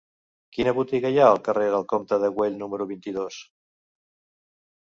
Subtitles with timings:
[0.55, 3.39] Quina botiga hi ha al carrer del Comte de Güell número vint-i-dos?